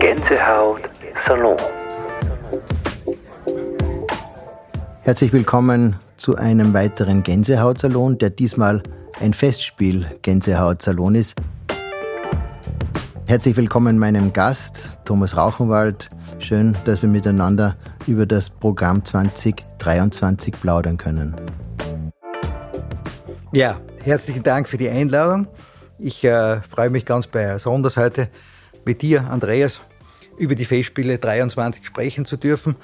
[0.00, 0.80] Gänsehaut
[1.26, 1.56] Salon.
[5.02, 8.82] Herzlich willkommen zu einem weiteren Gänsehaut-Salon, der diesmal
[9.20, 11.36] ein Festspiel Gänsehaut-Salon ist.
[13.28, 16.08] Herzlich willkommen meinem Gast, Thomas Rauchenwald.
[16.38, 17.76] Schön, dass wir miteinander
[18.06, 21.36] über das Programm 2023 plaudern können.
[23.52, 25.46] Ja, herzlichen Dank für die Einladung.
[25.98, 28.30] Ich äh, freue mich ganz besonders heute
[28.86, 29.82] mit dir, Andreas,
[30.40, 32.76] über die Festspiele 23 sprechen zu dürfen.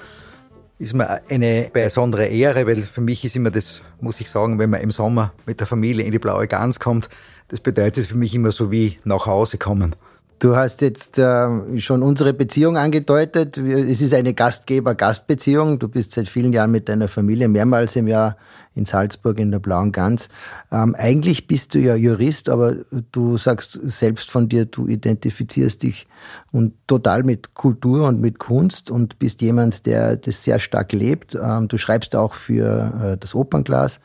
[0.79, 4.69] Ist mir eine besondere Ehre, weil für mich ist immer das, muss ich sagen, wenn
[4.69, 7.09] man im Sommer mit der Familie in die blaue Gans kommt,
[7.47, 9.95] das bedeutet für mich immer so wie nach Hause kommen.
[10.39, 13.57] Du hast jetzt äh, schon unsere Beziehung angedeutet.
[13.57, 15.79] Es ist eine Gastgeber-Gastbeziehung.
[15.79, 18.37] Du bist seit vielen Jahren mit deiner Familie mehrmals im Jahr
[18.75, 20.29] in Salzburg in der Blauen Gans.
[20.71, 22.75] Ähm, eigentlich bist du ja Jurist, aber
[23.11, 26.07] du sagst selbst von dir, du identifizierst dich
[26.51, 31.33] und total mit Kultur und mit Kunst und bist jemand, der das sehr stark lebt.
[31.33, 33.99] Ähm, du schreibst auch für äh, das Opernglas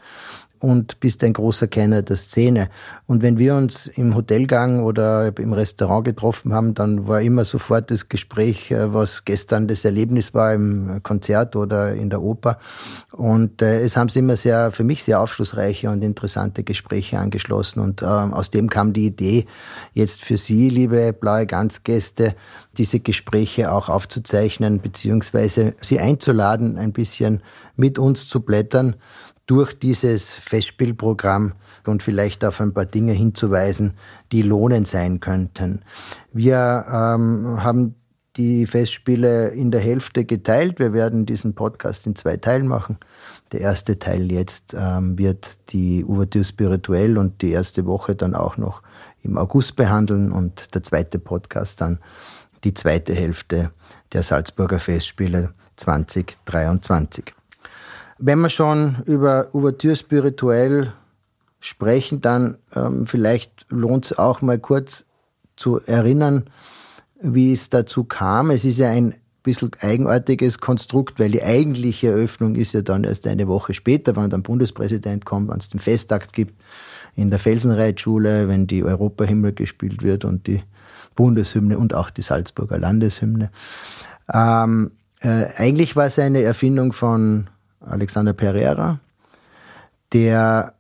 [0.63, 2.69] und bist ein großer Kenner der Szene.
[3.07, 7.91] Und wenn wir uns im Hotelgang oder im Restaurant getroffen haben, dann war immer sofort
[7.91, 12.59] das Gespräch, äh, was gestern das Erlebnis war im Konzert oder in der Oper.
[13.11, 17.81] Und äh, es haben sich immer sehr, für mich sehr aufschlussreiche und interessante Gespräche angeschlossen.
[17.81, 19.47] Und äh, aus dem kam die Idee,
[19.93, 22.35] jetzt für Sie, liebe blaue Ganzgäste,
[22.79, 27.43] diese Gespräche auch aufzuzeichnen, beziehungsweise Sie einzuladen, ein bisschen
[27.75, 28.95] mit uns zu blättern
[29.47, 31.55] durch dieses Festspielprogramm
[31.87, 33.95] und vielleicht auf ein paar Dinge hinzuweisen,
[34.31, 35.83] die lohnend sein könnten.
[36.33, 37.97] Wir ähm, haben
[38.37, 40.79] die Festspiele in der Hälfte geteilt.
[40.79, 42.97] Wir werden diesen Podcast in zwei Teilen machen.
[43.53, 48.57] Der erste Teil jetzt ähm, wird die Ouverture spirituell und die erste Woche dann auch
[48.57, 48.83] noch
[49.23, 51.99] im August behandeln und der zweite Podcast dann
[52.65, 53.73] die zweite Hälfte
[54.13, 57.35] der Salzburger Festspiele 2023.
[58.25, 60.93] Wenn wir schon über Ouverture spirituell
[61.59, 65.05] sprechen, dann ähm, vielleicht lohnt es auch mal kurz
[65.57, 66.45] zu erinnern,
[67.21, 68.53] wie es dazu kam.
[68.53, 73.27] Es ist ja ein bisschen eigenartiges Konstrukt, weil die eigentliche Eröffnung ist ja dann erst
[73.27, 76.55] eine Woche später, wenn dann Bundespräsident kommt, wenn es den Festakt gibt
[77.17, 80.63] in der Felsenreitschule, wenn die Europahimmel gespielt wird und die
[81.17, 83.51] Bundeshymne und auch die Salzburger Landeshymne.
[84.33, 87.49] Ähm, äh, eigentlich war es eine Erfindung von
[87.87, 89.01] Alexander Pereira,
[90.13, 90.75] der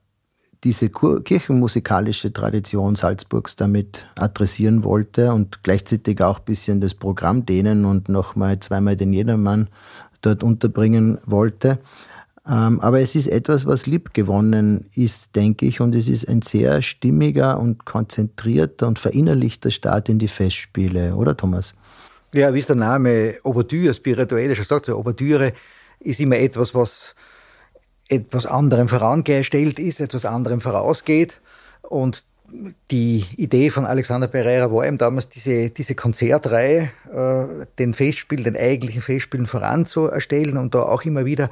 [0.65, 7.85] diese kirchenmusikalische Tradition Salzburgs damit adressieren wollte und gleichzeitig auch ein bisschen das Programm dehnen
[7.85, 9.69] und nochmal zweimal den Jedermann
[10.21, 11.79] dort unterbringen wollte.
[12.47, 16.83] Ähm, aber es ist etwas, was liebgewonnen ist, denke ich, und es ist ein sehr
[16.83, 21.75] stimmiger und konzentrierter und verinnerlichter Start in die Festspiele, oder Thomas?
[22.35, 25.53] Ja, wie es der Name Ouvertüre, spirituelle schon sagt, Ouvertüre
[26.05, 27.15] ist immer etwas, was
[28.09, 31.41] etwas anderem vorangestellt ist, etwas anderem vorausgeht.
[31.83, 32.25] Und
[32.91, 38.57] die Idee von Alexander Pereira war eben damals diese, diese Konzertreihe, äh, den Festspielen, den
[38.57, 41.51] eigentlichen Festspielen voranzuerstellen und da auch immer wieder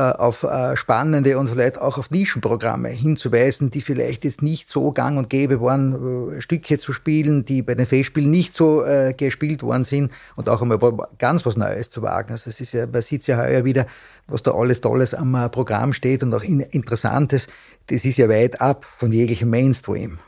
[0.00, 5.18] auf äh, spannende und vielleicht auch auf Nischenprogramme hinzuweisen, die vielleicht jetzt nicht so gang
[5.18, 9.62] und gäbe waren, äh, Stücke zu spielen, die bei den Festspielen nicht so äh, gespielt
[9.62, 10.78] worden sind und auch einmal
[11.18, 12.32] ganz was Neues zu wagen.
[12.32, 13.86] Also es ist ja, man sieht ja heuer wieder,
[14.26, 17.46] was da alles Tolles am äh, Programm steht und auch Interessantes.
[17.86, 20.18] Das ist ja weit ab von jeglichem Mainstream.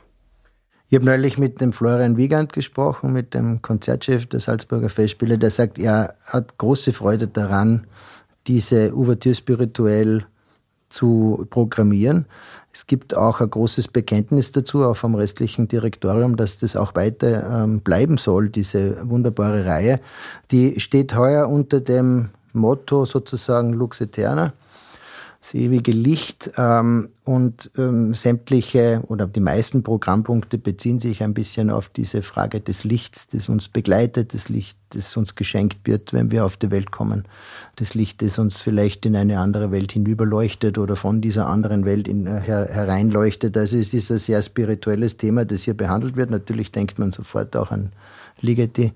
[0.89, 5.51] Ich habe neulich mit dem Florian Wiegand gesprochen, mit dem Konzertchef der Salzburger Festspiele, der
[5.51, 7.87] sagt, er hat große Freude daran,
[8.47, 10.25] diese Ouvertüre spirituell
[10.89, 12.25] zu programmieren.
[12.71, 17.63] Es gibt auch ein großes Bekenntnis dazu, auch vom restlichen Direktorium, dass das auch weiter
[17.63, 19.99] ähm, bleiben soll, diese wunderbare Reihe.
[20.51, 24.53] Die steht heuer unter dem Motto sozusagen Lux Eterna
[25.47, 31.69] das ewige Licht ähm, und ähm, sämtliche oder die meisten Programmpunkte beziehen sich ein bisschen
[31.69, 36.31] auf diese Frage des Lichts, das uns begleitet, das Licht, das uns geschenkt wird, wenn
[36.31, 37.23] wir auf die Welt kommen,
[37.77, 42.09] das Licht, das uns vielleicht in eine andere Welt hinüberleuchtet oder von dieser anderen Welt
[42.09, 43.55] in, äh, her, hereinleuchtet.
[43.55, 46.29] Also es ist ein sehr spirituelles Thema, das hier behandelt wird.
[46.29, 47.93] Natürlich denkt man sofort auch an
[48.41, 48.91] Ligeti.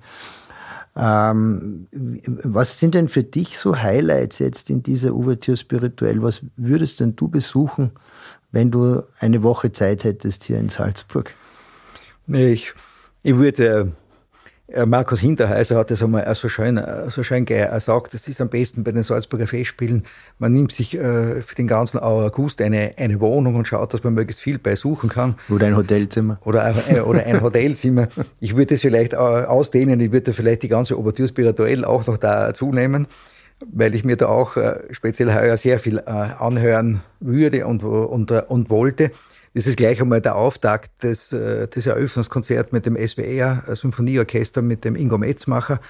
[0.96, 6.22] Ähm, was sind denn für dich so Highlights jetzt in dieser Ouvertüre spirituell?
[6.22, 7.92] Was würdest denn du besuchen,
[8.52, 11.34] wenn du eine Woche Zeit hättest hier in Salzburg?
[12.28, 12.74] Ich,
[13.24, 14.01] ich würde Äh,
[14.86, 18.84] Markus Hinterheiser hat das einmal so schön, äh, so schön gesagt, das ist am besten
[18.84, 20.04] bei den Salzburger Festspielen.
[20.40, 24.14] Man nimmt sich äh, für den ganzen August eine, eine Wohnung und schaut, dass man
[24.14, 25.36] möglichst viel beisuchen kann.
[25.50, 26.40] Oder ein Hotelzimmer.
[26.46, 28.08] Oder, ein, oder ein Hotelzimmer.
[28.40, 32.72] Ich würde das vielleicht ausdehnen, ich würde vielleicht die ganze Ouvertüre spirituell auch noch dazu
[32.72, 33.08] nehmen,
[33.60, 34.58] weil ich mir da auch
[34.92, 39.12] speziell heuer sehr viel anhören würde und, und, und wollte.
[39.54, 44.86] Das ist gleich einmal der Auftakt des, äh, des Eröffnungskonzerts mit dem SWR Symphonieorchester, mit
[44.86, 45.82] dem Ingo Metzmacher,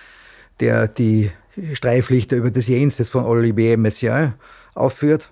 [0.60, 1.32] der die
[1.74, 4.34] Streiflichter über das Jenseits von Olivier Messiaen
[4.74, 5.32] aufführt.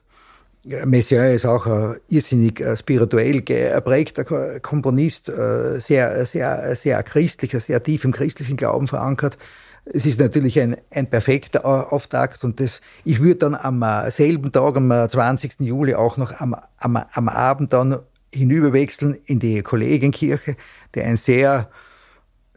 [0.64, 7.81] Messiaen ist auch ein irrsinnig äh, spirituell geprägter Komponist, äh, sehr, sehr, sehr christlicher, sehr
[7.81, 9.38] tief im christlichen Glauben verankert.
[9.86, 14.76] Es ist natürlich ein, ein perfekter Auftakt und das, ich würde dann am selben Tag,
[14.76, 15.62] am 20.
[15.62, 18.00] Juli, auch noch am, am, am Abend dann
[18.34, 20.56] hinüberwechseln in die Kollegenkirche,
[20.94, 21.70] der ein sehr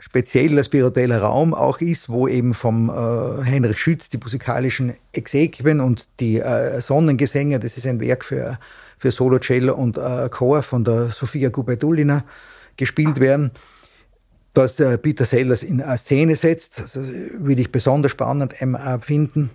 [0.03, 6.09] spezieller spiritueller Raum auch ist, wo eben vom äh, Heinrich Schütz die musikalischen Exequien und
[6.19, 8.59] die äh, Sonnengesänge, das ist ein Werk für,
[8.99, 12.25] für Solo-Cello und äh, Chor von der Sofia Gubertulina
[12.77, 13.53] gespielt werden,
[14.55, 16.81] dass der Peter Sellers in Szene setzt.
[16.81, 18.55] Also, würde ich besonders spannend
[19.01, 19.51] finden.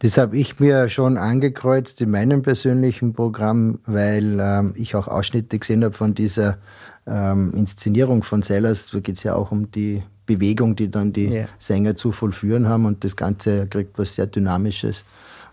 [0.00, 5.58] Das habe ich mir schon angekreuzt in meinem persönlichen Programm, weil ähm, ich auch Ausschnitte
[5.58, 6.58] gesehen habe von dieser
[7.06, 8.90] ähm, Inszenierung von Sellers.
[8.90, 11.48] Da geht es ja auch um die Bewegung, die dann die yeah.
[11.58, 15.04] Sänger zu vollführen haben und das Ganze kriegt was sehr Dynamisches.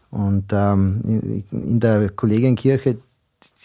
[0.09, 2.97] Und ähm, in der Kollegenkirche,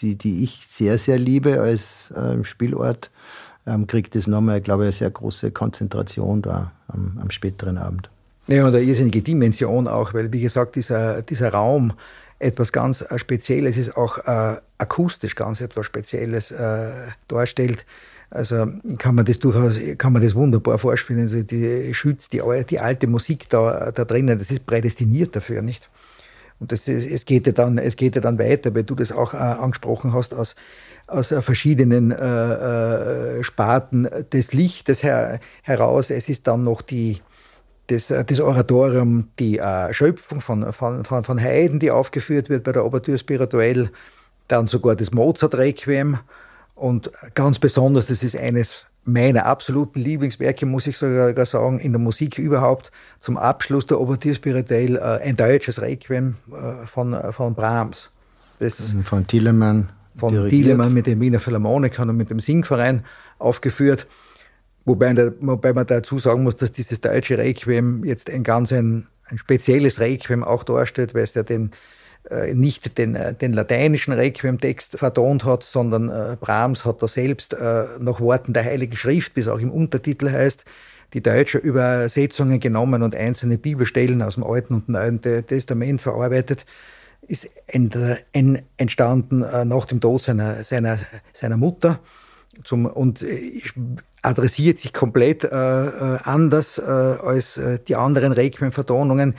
[0.01, 3.11] die, die ich sehr, sehr liebe als ähm, Spielort,
[3.65, 8.09] ähm, kriegt es nochmal, glaube ich, eine sehr große Konzentration da am, am späteren Abend.
[8.47, 11.93] Ja, und eine irrsinnige Dimension auch, weil, wie gesagt, dieser, dieser Raum
[12.39, 16.91] etwas ganz äh, Spezielles ist, auch äh, akustisch ganz etwas Spezielles äh,
[17.27, 17.85] darstellt.
[18.29, 18.67] Also
[18.97, 21.23] kann man das durchaus, kann man das wunderbar vorspielen.
[21.23, 25.89] Also die Schütz, die, die alte Musik da, da drinnen, das ist prädestiniert dafür, nicht?
[26.59, 29.11] Und das ist, es geht ja dann, es geht ja dann weiter, weil du das
[29.11, 30.55] auch äh, angesprochen hast aus,
[31.05, 36.09] aus äh, verschiedenen äh, äh, Sparten des Lichtes her, heraus.
[36.09, 37.21] Es ist dann noch die,
[37.87, 42.63] das, äh, das Oratorium, die äh, Schöpfung von, von, von, von Haydn, die aufgeführt wird
[42.63, 43.89] bei der Ouvertüre Spirituell,
[44.47, 46.19] dann sogar das Mozart-Requiem
[46.75, 51.99] und ganz besonders, das ist eines meiner absoluten Lieblingswerke, muss ich sogar sagen, in der
[51.99, 57.55] Musik überhaupt, zum Abschluss der Ouvertüre Spirituell äh, ein deutsches Requiem äh, von, äh, von
[57.55, 58.11] Brahms.
[58.59, 59.89] Das von Thielemann.
[60.15, 60.51] Von dirigiert.
[60.51, 63.05] Thielemann mit dem Wiener Philharmonikern und mit dem Singverein
[63.39, 64.07] aufgeführt.
[64.87, 69.37] Wobei, wobei man dazu sagen muss, dass dieses deutsche Requiem jetzt ein ganz ein, ein
[69.37, 71.71] spezielles Requiem auch darstellt, weil es ja den,
[72.29, 77.53] äh, nicht den, äh, den lateinischen Requiem-Text vertont hat, sondern äh, Brahms hat da selbst
[77.53, 80.63] äh, nach Worten der Heiligen Schrift, wie es auch im Untertitel heißt,
[81.13, 86.65] die deutsche Übersetzungen genommen und einzelne Bibelstellen aus dem Alten und Neuen Testament verarbeitet
[87.27, 87.49] ist
[88.77, 90.97] entstanden äh, nach dem Tod seiner, seiner,
[91.33, 91.99] seiner Mutter.
[92.63, 93.21] Zum, und
[94.21, 99.35] adressiert sich komplett äh, äh, anders äh, als äh, die anderen Requiem-Vertonungen,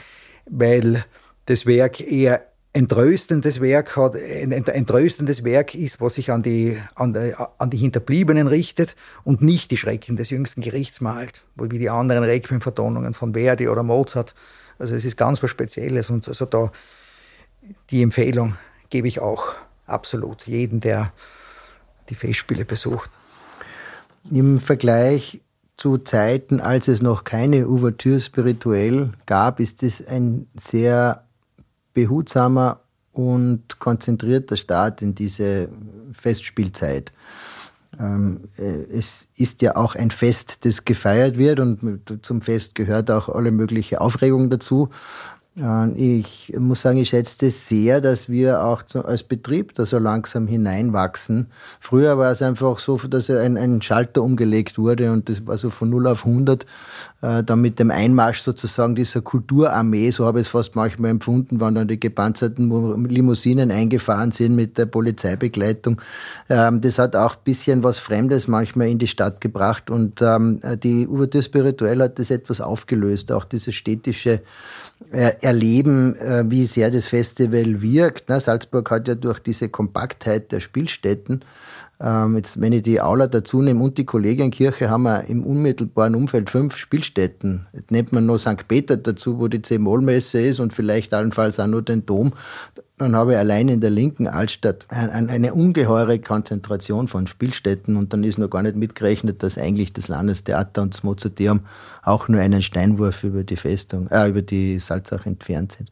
[0.46, 1.04] weil
[1.46, 2.42] das Werk eher
[2.74, 7.34] ein tröstendes Werk hat, ein, ein, tröstendes Werk ist, was sich an die, an, die,
[7.58, 8.94] an die Hinterbliebenen richtet
[9.24, 13.82] und nicht die Schrecken des jüngsten Gerichts malt, wie die anderen Requiem-Vertonungen von Verdi oder
[13.82, 14.34] Mozart.
[14.78, 16.70] Also es ist ganz was Spezielles und also da
[17.90, 18.56] die Empfehlung
[18.90, 19.54] gebe ich auch
[19.86, 21.12] absolut jedem, der
[22.10, 23.10] die Festspiele besucht.
[24.30, 25.40] Im Vergleich
[25.76, 31.24] zu Zeiten, als es noch keine Ouvertüre spirituell gab, ist es ein sehr
[31.94, 32.80] behutsamer
[33.12, 35.68] und konzentrierter Start in diese
[36.12, 37.12] Festspielzeit.
[37.98, 43.10] Ähm, äh, es ist ja auch ein Fest, das gefeiert wird und zum Fest gehört
[43.10, 44.90] auch alle mögliche Aufregung dazu.
[45.96, 50.46] Ich muss sagen, ich schätze es sehr, dass wir auch als Betrieb da so langsam
[50.46, 51.48] hineinwachsen.
[51.80, 55.70] Früher war es einfach so, dass ein, ein Schalter umgelegt wurde und das war so
[55.70, 56.64] von 0 auf 100.
[57.20, 61.58] Äh, dann mit dem Einmarsch sozusagen dieser Kulturarmee, so habe ich es fast manchmal empfunden,
[61.58, 62.70] wann dann die gepanzerten
[63.08, 66.00] Limousinen eingefahren sind mit der Polizeibegleitung.
[66.48, 70.60] Ähm, das hat auch ein bisschen was Fremdes manchmal in die Stadt gebracht und ähm,
[70.84, 74.40] die Ouverture Spirituelle hat das etwas aufgelöst, auch dieses städtische
[75.10, 78.28] äh, erleben, äh, wie sehr das Festival wirkt.
[78.28, 81.42] Salzburg hat ja durch diese Kompaktheit der Spielstätten
[82.00, 86.14] ähm, jetzt, wenn ich die Aula dazu nehme und die Kollegienkirche, haben wir im unmittelbaren
[86.14, 87.66] Umfeld fünf Spielstätten.
[87.72, 88.68] Jetzt nimmt man noch St.
[88.68, 92.32] Peter dazu, wo die C-Moll-Messe ist und vielleicht allenfalls auch nur den Dom.
[92.98, 98.24] Dann habe ich allein in der linken Altstadt eine ungeheure Konzentration von Spielstätten und dann
[98.24, 101.60] ist noch gar nicht mitgerechnet, dass eigentlich das Landestheater und das Mozarteum
[102.02, 105.90] auch nur einen Steinwurf über die Festung, äh, über die Salzach entfernt sind.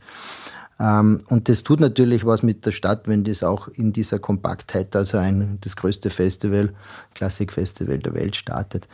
[0.79, 4.95] Ähm, und das tut natürlich was mit der Stadt, wenn das auch in dieser Kompaktheit,
[4.95, 6.75] also ein, das größte Festival,
[7.15, 8.89] Klassikfestival der Welt startet.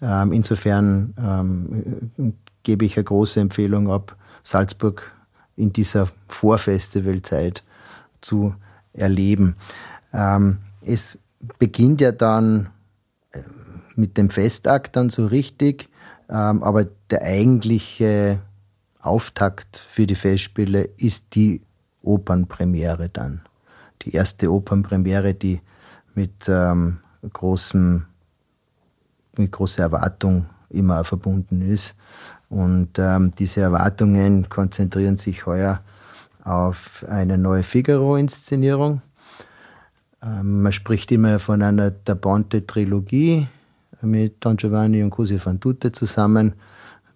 [0.00, 5.10] Ähm, insofern ähm, gebe ich eine große Empfehlung ab, Salzburg
[5.56, 7.62] in dieser Vorfestivalzeit
[8.20, 8.54] zu
[8.92, 9.56] erleben.
[10.82, 11.18] es
[11.58, 12.70] beginnt ja dann
[13.32, 13.40] äh,
[13.96, 15.88] mit dem Festakt dann so richtig,
[16.28, 18.40] aber der eigentliche
[19.00, 21.60] Auftakt für die Festspiele ist die
[22.02, 23.42] Opernpremiere dann.
[24.02, 25.60] Die erste Opernpremiere, die
[26.14, 27.00] mit ähm,
[27.32, 28.06] großem,
[29.36, 31.94] mit großer Erwartung immer verbunden ist.
[32.48, 35.80] Und ähm, diese Erwartungen konzentrieren sich heuer
[36.44, 39.02] auf eine neue Figaro-Inszenierung.
[40.22, 43.48] Ähm, man spricht immer von einer Da Ponte-Trilogie
[44.02, 46.54] mit Don Giovanni und Cosi fan tutte zusammen.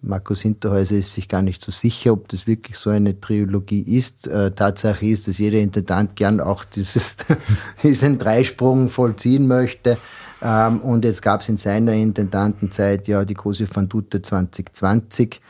[0.01, 4.27] Markus Hinterhäuser ist sich gar nicht so sicher, ob das wirklich so eine Trilogie ist.
[4.27, 7.17] Äh, Tatsache ist, dass jeder Intendant gern auch dieses,
[7.83, 9.97] diesen Dreisprung vollziehen möchte.
[10.41, 15.41] Ähm, und jetzt gab es in seiner Intendantenzeit ja die Cose van Tutte 2020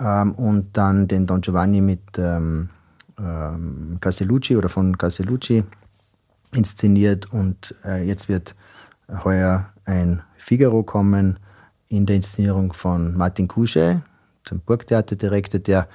[0.00, 2.70] ähm, und dann den Don Giovanni mit ähm,
[4.00, 5.62] Castellucci oder von Castellucci
[6.54, 8.54] inszeniert und äh, jetzt wird
[9.24, 11.38] heuer ein Figaro kommen
[11.90, 14.02] in der Inszenierung von Martin Kusche,
[14.50, 15.88] dem Burgtheaterdirektor, der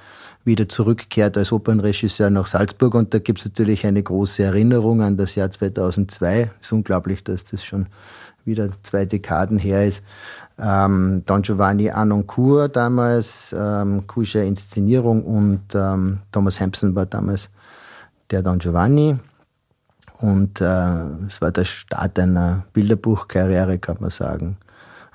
[0.44, 2.94] wieder zurückkehrt als Opernregisseur nach Salzburg.
[2.94, 6.50] Und da gibt es natürlich eine große Erinnerung an das Jahr 2002.
[6.60, 7.86] Es ist unglaublich, dass das schon
[8.44, 10.04] wieder zwei Dekaden her ist.
[10.58, 17.48] Ähm, Don Giovanni Anoncourt damals, ähm, Kusche Inszenierung und ähm, Thomas Hampson war damals
[18.30, 19.18] der Don Giovanni.
[20.18, 24.58] Und äh, es war der Start einer Bilderbuchkarriere, kann man sagen.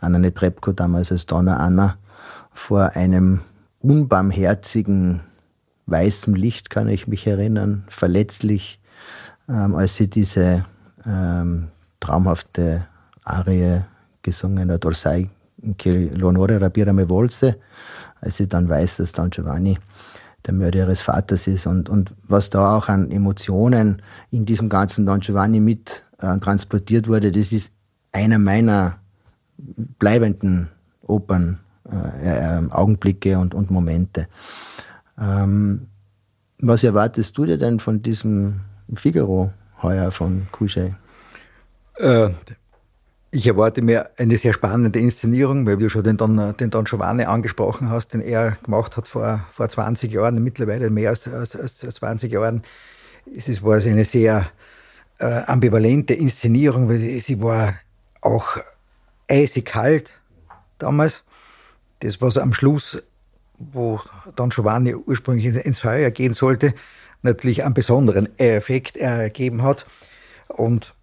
[0.01, 1.97] Anna Netrebko damals als Donna Anna
[2.51, 3.41] vor einem
[3.79, 5.21] unbarmherzigen
[5.85, 8.79] weißen Licht, kann ich mich erinnern, verletzlich,
[9.47, 10.65] ähm, als sie diese
[11.05, 12.87] ähm, traumhafte
[13.23, 13.81] Arie
[14.21, 15.29] gesungen hat, Orsai
[15.77, 17.59] che l'onore rapire me volse,
[18.21, 19.77] als sie dann weiß, dass Don Giovanni
[20.45, 21.67] der Mörder ihres Vaters ist.
[21.67, 27.07] Und, und was da auch an Emotionen in diesem ganzen Don Giovanni mit äh, transportiert
[27.07, 27.71] wurde, das ist
[28.11, 28.97] einer meiner
[29.99, 30.69] bleibenden
[31.01, 31.59] Opern,
[31.91, 34.27] äh, äh, Augenblicke und, und Momente.
[35.19, 35.87] Ähm,
[36.59, 38.61] was erwartest du dir denn von diesem
[38.93, 39.51] Figaro
[39.81, 40.93] heuer von Couchet?
[41.97, 42.29] Äh,
[43.31, 47.23] ich erwarte mir eine sehr spannende Inszenierung, weil du schon den Don, den Don Giovanni
[47.23, 51.77] angesprochen hast, den er gemacht hat vor, vor 20 Jahren, mittlerweile mehr als, als, als
[51.77, 52.61] 20 Jahren.
[53.33, 54.47] Es war eine sehr
[55.19, 57.75] äh, ambivalente Inszenierung, weil sie war
[58.21, 58.57] auch
[59.31, 60.13] eisig kalt
[60.77, 61.23] damals.
[61.99, 63.01] Das, was am Schluss,
[63.57, 64.01] wo
[64.35, 66.73] dann Giovanni ursprünglich ins Feuer gehen sollte,
[67.21, 69.85] natürlich einen besonderen Effekt ergeben hat.
[70.47, 70.95] Und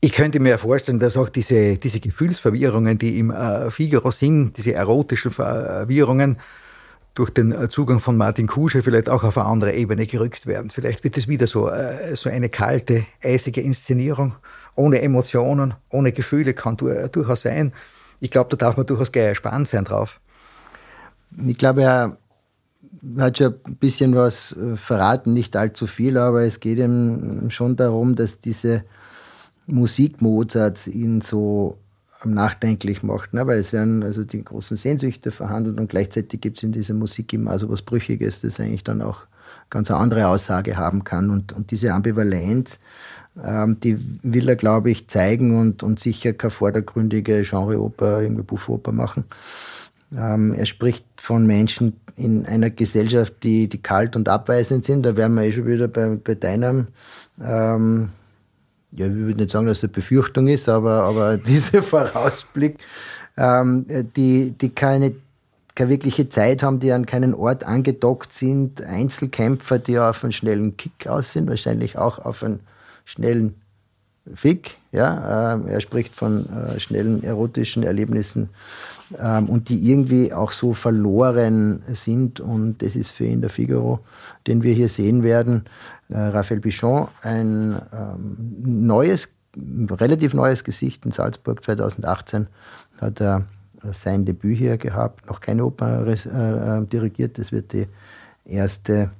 [0.00, 4.74] ich könnte mir vorstellen, dass auch diese, diese Gefühlsverwirrungen, die im äh, Figaro sind, diese
[4.74, 6.38] erotischen Verwirrungen,
[7.14, 10.68] durch den Zugang von Martin Kusche vielleicht auch auf eine andere Ebene gerückt werden.
[10.68, 14.34] Vielleicht wird es wieder so, äh, so eine kalte, eisige Inszenierung
[14.76, 17.72] ohne Emotionen, ohne Gefühle kann durchaus sein.
[18.20, 20.20] Ich glaube, da darf man durchaus gespannt sein drauf.
[21.46, 22.16] Ich glaube, er
[23.18, 27.76] hat schon ein bisschen was äh, verraten, nicht allzu viel, aber es geht ihm schon
[27.76, 28.84] darum, dass diese
[29.66, 31.78] Musik Mozarts ihn so
[32.24, 33.46] nachdenklich macht, ne?
[33.46, 37.32] weil es werden also die großen Sehnsüchte verhandelt und gleichzeitig gibt es in dieser Musik
[37.32, 39.22] immer so was Brüchiges, das eigentlich dann auch
[39.70, 41.30] ganz eine andere Aussage haben kann.
[41.30, 42.78] Und, und diese Ambivalenz,
[43.42, 48.92] ähm, die will er, glaube ich, zeigen und, und sicher keine vordergründige Genreoper, irgendwie Buffoper
[48.92, 49.24] machen.
[50.16, 55.04] Ähm, er spricht von Menschen in einer Gesellschaft, die, die kalt und abweisend sind.
[55.04, 56.88] Da wären wir eh schon wieder bei, bei deinem,
[57.42, 58.10] ähm,
[58.92, 62.78] ja, ich würde nicht sagen, dass das Befürchtung ist, aber, aber dieser Vorausblick,
[63.36, 63.84] ähm,
[64.16, 65.12] die, die keine,
[65.76, 70.76] keine wirkliche Zeit haben, die an keinen Ort angedockt sind, Einzelkämpfer, die auf einen schnellen
[70.76, 72.60] Kick aus sind, wahrscheinlich auch auf einen
[73.04, 73.54] schnellen
[74.34, 74.76] Fick.
[74.90, 78.48] Ja, äh, er spricht von äh, schnellen erotischen Erlebnissen
[79.20, 82.40] ähm, und die irgendwie auch so verloren sind.
[82.40, 84.00] Und das ist für ihn der Figaro,
[84.46, 85.66] den wir hier sehen werden.
[86.08, 89.28] Äh, Raphael Bichon, ein ähm, neues,
[89.90, 92.46] relativ neues Gesicht in Salzburg 2018,
[92.98, 93.44] hat er
[93.92, 97.38] sein Debüt hier gehabt, noch keine Oper äh, dirigiert.
[97.38, 97.86] Das wird die
[98.44, 99.10] erste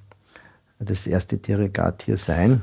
[0.78, 2.62] das erste Dirigat hier sein.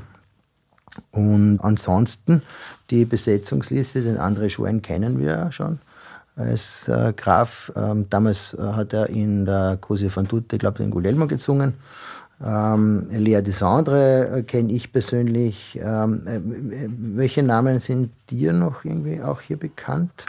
[1.10, 2.42] Und ansonsten
[2.90, 5.80] die Besetzungsliste, den André Schwein kennen wir schon
[6.36, 7.72] als äh, Graf.
[7.74, 11.74] Ähm, damals äh, hat er in der Così van tutte, ich glaube, den Guglielmo gezungen.
[12.44, 15.78] Ähm, Lea Desandre äh, kenne ich persönlich.
[15.80, 16.40] Ähm, äh,
[17.16, 20.26] welche Namen sind dir noch irgendwie auch hier bekannt?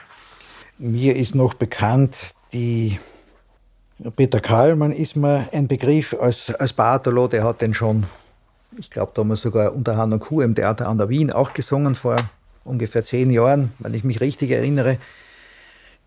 [0.78, 2.18] Mir ist noch bekannt,
[2.52, 3.00] die
[4.18, 8.04] Peter Kallmann ist mir ein Begriff als, als Bartolo, der hat den schon,
[8.78, 12.18] ich glaube, damals sogar unter und Kuh im Theater an der Wien auch gesungen vor
[12.66, 14.98] ungefähr zehn Jahren, wenn ich mich richtig erinnere.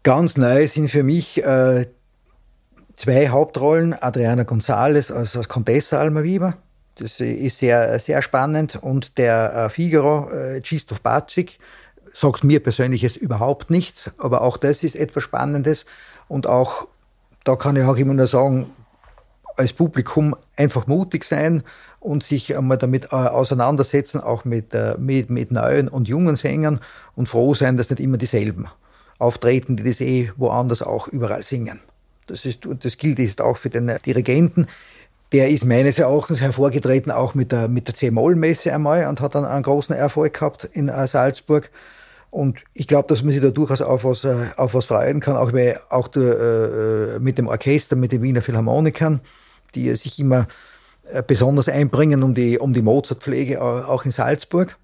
[0.02, 1.86] Ganz neu sind für mich äh,
[2.96, 3.94] zwei Hauptrollen.
[3.94, 6.58] Adriana González als, als Contessa Almaviva.
[6.96, 8.76] Das ist sehr, sehr spannend.
[8.76, 11.58] Und der äh, Figaro, äh, Krzysztof Bacik,
[12.18, 14.10] sagt mir persönlich jetzt überhaupt nichts.
[14.18, 15.86] Aber auch das ist etwas Spannendes.
[16.26, 16.88] Und auch,
[17.44, 18.66] da kann ich auch immer nur sagen,
[19.56, 21.62] als Publikum einfach mutig sein
[22.00, 26.80] und sich einmal damit äh, auseinandersetzen, auch mit, äh, mit, mit neuen und jungen Sängern
[27.14, 28.68] und froh sein, dass nicht immer dieselben
[29.18, 31.80] auftreten, die das eh woanders auch überall singen.
[32.26, 34.68] Das, ist, das gilt ist auch für den Dirigenten.
[35.32, 39.44] Der ist meines Erachtens hervorgetreten auch mit der, mit der C-Moll-Messe einmal und hat dann
[39.44, 41.70] einen großen Erfolg gehabt in äh, Salzburg.
[42.30, 45.36] Und ich glaube, dass man sich da durchaus auf was, äh, auf was freuen kann,
[45.36, 49.20] auch, weil, auch der, äh, mit dem Orchester, mit den Wiener Philharmonikern,
[49.74, 50.46] die sich immer
[51.26, 54.76] besonders einbringen um die, um die Mozartpflege auch in Salzburg.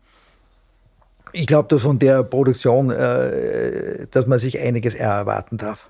[1.36, 5.88] Ich glaube, dass von der Produktion, äh, dass man sich einiges erwarten darf.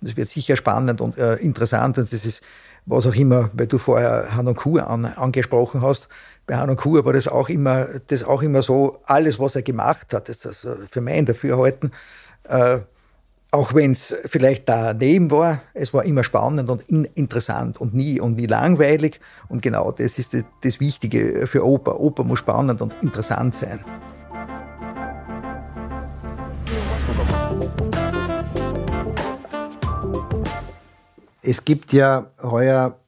[0.00, 1.98] Das wird sicher spannend und äh, interessant.
[1.98, 2.40] Und das ist,
[2.86, 6.08] was auch immer, weil du vorher Hanon Kur an, angesprochen hast.
[6.46, 10.12] Bei Hanon Kur war das auch immer, das auch immer so, alles, was er gemacht
[10.12, 11.92] hat, das ist für mein Dafürhalten,
[12.48, 12.80] äh,
[13.52, 18.20] auch wenn es vielleicht daneben war, es war immer spannend und in, interessant und nie
[18.20, 19.20] und nie langweilig.
[19.48, 21.98] Und genau das ist das, das Wichtige für Oper.
[21.98, 23.84] Oper muss spannend und interessant sein.
[31.42, 32.99] Es gibt ja heuer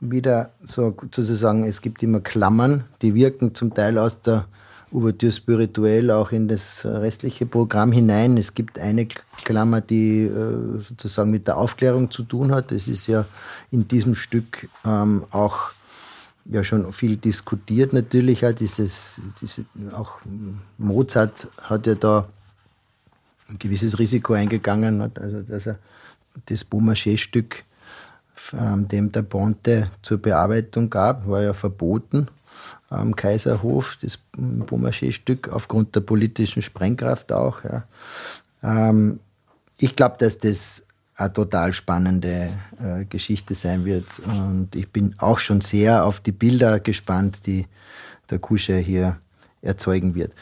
[0.00, 4.46] wieder so sozusagen, es gibt immer Klammern, die wirken zum Teil aus der
[4.92, 8.38] Ouverture spirituell auch in das restliche Programm hinein.
[8.38, 9.06] Es gibt eine
[9.44, 12.72] Klammer, die äh, sozusagen mit der Aufklärung zu tun hat.
[12.72, 13.26] Es ist ja
[13.70, 15.72] in diesem Stück ähm, auch
[16.46, 18.46] ja schon viel diskutiert natürlich.
[18.46, 20.12] Auch dieses, diese, auch
[20.78, 22.26] Mozart hat ja da
[23.48, 25.78] ein gewisses Risiko eingegangen also dass er
[26.46, 27.64] das Beaumarchais-Stück,
[28.52, 32.28] ähm, dem der Ponte zur Bearbeitung gab, war ja verboten
[32.90, 37.62] am Kaiserhof, das Beaumarchais-Stück, aufgrund der politischen Sprengkraft auch.
[37.64, 37.84] Ja.
[38.62, 39.20] Ähm,
[39.78, 40.82] ich glaube, dass das
[41.16, 44.06] eine total spannende äh, Geschichte sein wird.
[44.24, 47.66] Und ich bin auch schon sehr auf die Bilder gespannt, die
[48.30, 49.18] der Kusche hier
[49.60, 50.32] erzeugen wird.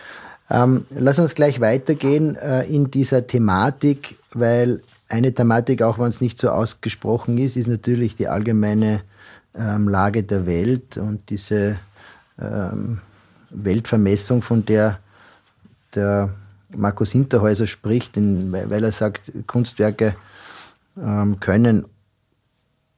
[0.50, 6.20] Ähm, lass uns gleich weitergehen äh, in dieser Thematik, weil eine Thematik, auch wenn es
[6.20, 9.02] nicht so ausgesprochen ist, ist natürlich die allgemeine
[9.54, 11.78] ähm, Lage der Welt und diese
[12.38, 13.00] ähm,
[13.50, 14.98] Weltvermessung, von der
[15.94, 16.34] der
[16.74, 20.14] Markus Hinterhäuser spricht, in, weil er sagt, Kunstwerke
[21.02, 21.86] ähm, können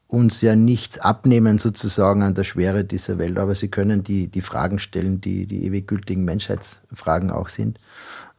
[0.08, 4.40] uns ja nichts abnehmen sozusagen an der Schwere dieser Welt, aber sie können die, die
[4.40, 7.78] Fragen stellen, die die ewig gültigen Menschheitsfragen auch sind.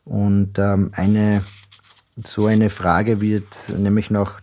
[0.04, 1.44] Und ähm, eine,
[2.26, 4.42] so eine Frage wird nämlich nach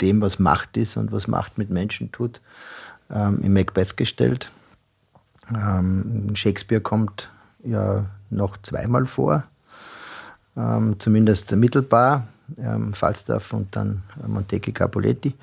[0.00, 2.40] dem, was Macht ist und was Macht mit Menschen tut,
[3.10, 4.50] ähm, in Macbeth gestellt.
[5.50, 7.28] Ähm, Shakespeare kommt
[7.64, 9.44] ja noch zweimal vor,
[10.56, 12.26] ähm, zumindest mittelbar,
[12.58, 15.34] ähm, Falstaff und dann Montecchi Capuletti.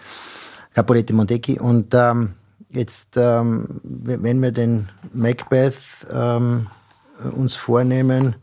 [0.73, 1.59] Capoletti Montecchi.
[1.59, 2.33] Und ähm,
[2.69, 5.77] jetzt, ähm, wenn wir den Macbeth
[6.11, 6.67] ähm,
[7.35, 8.35] uns vornehmen,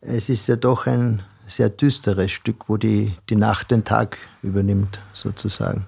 [0.00, 4.98] es ist ja doch ein sehr düsteres Stück, wo die, die Nacht den Tag übernimmt,
[5.12, 5.86] sozusagen.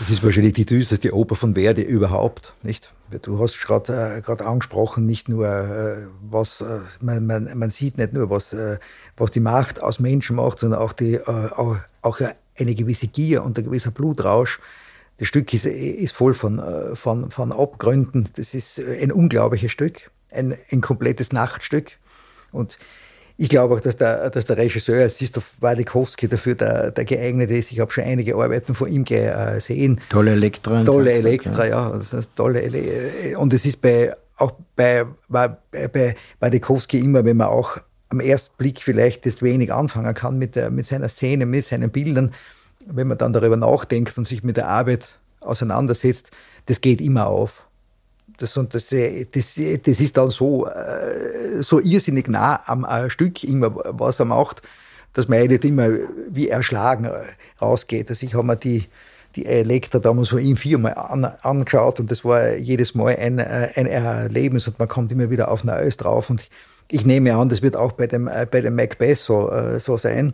[0.00, 2.92] Es ist wahrscheinlich die düsterste Oper von Verdi überhaupt, nicht?
[3.22, 8.12] Du hast gerade äh, angesprochen, nicht nur äh, was äh, man, man, man sieht nicht
[8.12, 8.78] nur was äh,
[9.16, 12.20] was die Macht aus Menschen macht, sondern auch die äh, auch, auch
[12.58, 14.60] eine gewisse Gier und ein gewisser Blutrausch.
[15.18, 18.28] Das Stück ist, ist voll von, äh, von, von Abgründen.
[18.36, 21.92] Das ist ein unglaubliches Stück, ein, ein komplettes Nachtstück.
[22.52, 22.78] Und
[23.40, 27.70] ich glaube auch, dass der, dass der Regisseur Sistov Wadikowski dafür der, der geeignete ist.
[27.70, 30.00] Ich habe schon einige Arbeiten von ihm gesehen.
[30.10, 30.82] Tolle Elektra.
[30.82, 31.90] Tolle Elektra, ja.
[31.96, 37.36] Das heißt, tolle Ele und es ist bei, auch bei, bei, bei Wadikowski immer, wenn
[37.36, 41.46] man auch am ersten Blick vielleicht das wenig anfangen kann mit, der, mit seiner Szene,
[41.46, 42.32] mit seinen Bildern,
[42.86, 46.32] wenn man dann darüber nachdenkt und sich mit der Arbeit auseinandersetzt,
[46.66, 47.67] das geht immer auf.
[48.38, 50.68] Das, und das, das, das ist dann so,
[51.60, 54.62] so irrsinnig nah am Stück, immer, was er macht,
[55.12, 55.90] dass man nicht immer
[56.30, 57.10] wie erschlagen
[57.60, 58.08] rausgeht.
[58.10, 58.84] Also ich habe mir die,
[59.34, 63.86] die Elektra damals von ihm viermal an, angeschaut und das war jedes Mal ein, ein
[63.86, 66.48] Erlebnis und man kommt immer wieder auf Neues drauf und
[66.90, 70.32] ich nehme an, das wird auch bei dem, bei dem Macbeth so, so sein.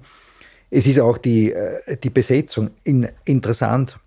[0.71, 1.55] Es ist auch die,
[2.03, 3.99] die Besetzung in, interessant,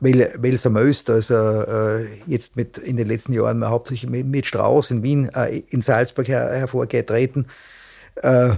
[0.00, 4.90] weil, weil Möst, also äh, jetzt mit in den letzten Jahren hauptsächlich mit, mit Strauß
[4.90, 7.46] in Wien, äh, in Salzburg her, hervorgetreten,
[8.16, 8.50] äh,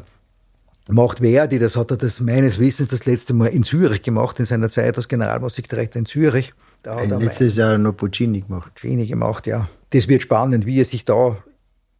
[0.89, 4.47] macht Verdi, das hat er das meines Wissens das letzte Mal in Zürich gemacht, in
[4.47, 6.55] seiner Zeit als Generalmusikdirektor in Zürich.
[6.83, 8.75] Da hat letztes Jahr noch Puccini gemacht.
[8.75, 9.69] Puccini gemacht, ja.
[9.91, 11.37] Das wird spannend, wie er sich da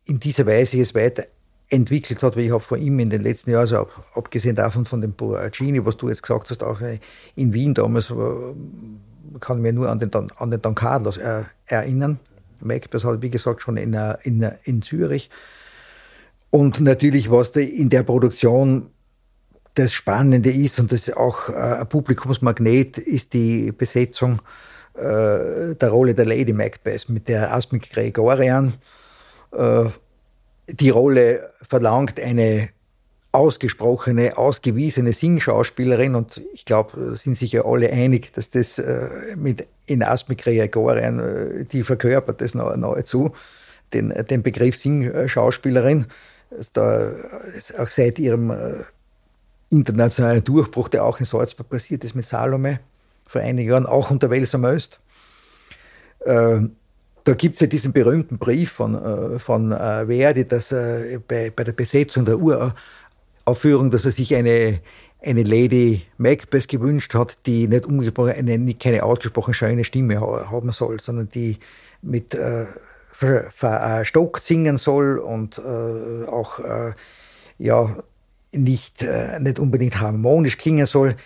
[0.07, 3.61] in dieser Weise jetzt weiterentwickelt hat, weil ich habe von ihm in den letzten Jahren,
[3.61, 6.99] also abgesehen davon von dem Puccini, was du jetzt gesagt hast, auch äh,
[7.37, 8.15] in Wien damals, äh,
[9.41, 12.19] kann mir nur an den, an den Don Carlos äh, erinnern.
[12.61, 15.31] Macbeth hat, wie gesagt, schon in, in, in Zürich.
[16.51, 18.91] Und natürlich, was in der Produktion
[19.75, 24.43] das Spannende ist und das auch äh, ein Publikumsmagnet, ist die Besetzung
[24.95, 28.75] äh, der Rolle der Lady Macbeth mit der Asmik Gregorian.
[29.53, 29.85] Äh,
[30.69, 32.69] die Rolle verlangt eine
[33.33, 39.67] ausgesprochene, ausgewiesene Singschauspielerin und ich glaube, sind sich ja alle einig, dass das äh, mit
[39.87, 43.33] in Asmik Gregorian, äh, die verkörpert das nahezu,
[43.95, 46.07] den, den Begriff Singschauspielerin
[46.73, 47.13] da
[47.79, 48.85] auch seit ihrem äh,
[49.71, 52.81] internationalen Durchbruch, der auch in Salzburg passiert ist mit Salome
[53.25, 55.01] vor einigen Jahren, auch unter Welser Möst.
[56.21, 56.61] Äh,
[57.25, 61.73] da gibt es ja diesen berühmten Brief von, äh, von Verdi, dass bei, bei der
[61.73, 62.41] Besetzung der
[63.47, 64.81] Uraufführung, dass er sich eine,
[65.21, 71.01] eine Lady Macbeth gewünscht hat, die nicht umgesprochen, eine, keine ausgesprochen schöne Stimme haben soll,
[71.01, 71.59] sondern die
[72.03, 72.37] mit
[73.13, 76.93] verstockt singen soll und äh, auch äh,
[77.59, 77.97] ja
[78.53, 81.17] nicht, äh, nicht unbedingt harmonisch klingen soll.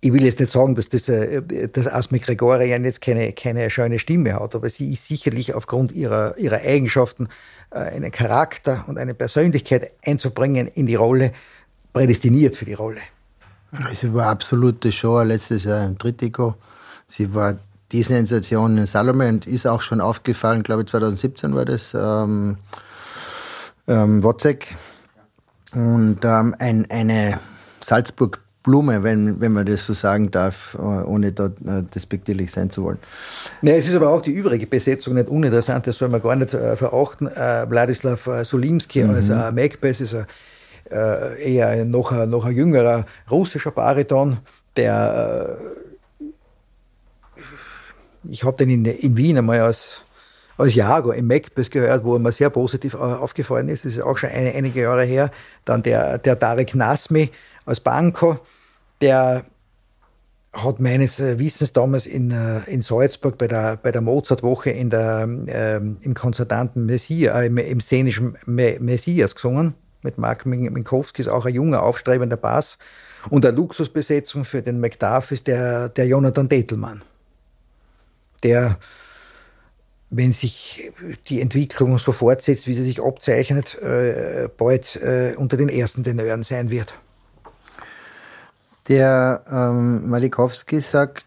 [0.00, 3.98] Ich will jetzt nicht sagen, dass das, äh, dass Asme Gregorian jetzt keine, keine schöne
[3.98, 7.28] Stimme hat, aber sie ist sicherlich aufgrund ihrer, ihrer Eigenschaften
[7.70, 11.32] äh, einen Charakter und eine Persönlichkeit einzubringen in die Rolle,
[11.96, 13.00] prädestiniert für die Rolle.
[13.94, 16.56] Sie war absolute Show letztes Jahr im Trittico.
[17.08, 17.56] Sie war
[17.90, 22.58] die Sensation in Salome und ist auch schon aufgefallen, glaube ich 2017 war das, ähm,
[23.88, 24.74] ähm, Wozzeck.
[25.72, 27.38] Und ähm, ein, eine
[27.82, 32.82] Salzburg-Blume, wenn, wenn man das so sagen darf, äh, ohne da äh, despektierlich sein zu
[32.84, 32.98] wollen.
[33.62, 36.52] Nee, es ist aber auch die übrige Besetzung nicht uninteressant, das soll man gar nicht
[36.52, 37.26] äh, verachten.
[37.28, 39.10] Äh, Wladislav äh, Solimski mhm.
[39.10, 40.26] als äh, Macbeth ist ein,
[40.90, 44.38] äh, eher noch, noch ein jüngerer russischer Bariton,
[44.76, 45.58] der
[48.30, 50.02] ich habe den in, in Wien einmal als,
[50.56, 53.84] als Jago im Macbeth gehört, wo er mir sehr positiv äh, aufgefallen ist.
[53.84, 55.30] Das ist auch schon eine, einige Jahre her.
[55.64, 57.30] Dann der, der Tarek Nasmi
[57.64, 58.38] als Banco,
[59.00, 59.44] der
[60.52, 64.90] hat meines äh, Wissens damals in, äh, in Salzburg bei der, bei der Mozart-Woche in
[64.90, 69.74] der, ähm, im konzertanten Messias, äh, im szenischen Messias gesungen.
[70.02, 72.78] Mit Mark Minkowski ist auch ein junger, aufstrebender Bass.
[73.30, 77.02] Und eine Luxusbesetzung für den Macduff ist der, der Jonathan Dettelmann
[78.42, 78.78] der,
[80.10, 80.92] wenn sich
[81.28, 86.42] die Entwicklung so fortsetzt, wie sie sich abzeichnet, äh, bald äh, unter den ersten Tenören
[86.42, 86.94] sein wird.
[88.88, 91.26] Der ähm, Malikowski sagt,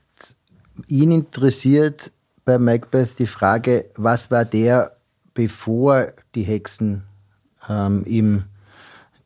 [0.88, 2.12] ihn interessiert
[2.45, 4.95] bei Macbeth die Frage, was war der,
[5.34, 7.03] bevor die Hexen
[7.67, 8.45] ähm, ihm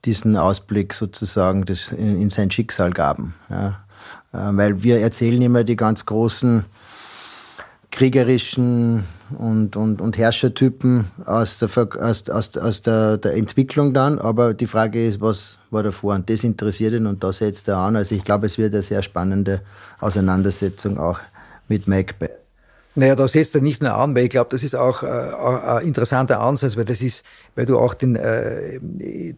[0.06, 3.36] diesen Ausblick sozusagen das in, in sein Schicksal gaben.
[3.50, 3.80] Ja?
[4.34, 6.66] Äh, weil wir erzählen immer die ganz großen
[7.92, 9.04] kriegerischen
[9.38, 14.20] und, und, und Herrschertypen aus, der, aus, aus, aus der, der Entwicklung dann.
[14.20, 16.16] Aber die Frage ist, was war davor?
[16.16, 17.96] Und das interessiert ihn und da setzt er an.
[17.96, 19.62] Also ich glaube, es wird eine sehr spannende
[20.00, 21.20] Auseinandersetzung auch
[21.68, 22.43] mit Macbeth.
[22.96, 25.88] Naja, da setzt er nicht nur an, weil ich glaube, das ist auch äh, ein
[25.88, 27.24] interessanter Ansatz, weil das ist,
[27.56, 28.80] weil du auch den, äh,